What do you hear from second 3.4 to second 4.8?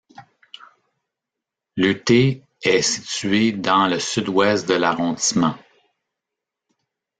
dans le sud-ouest de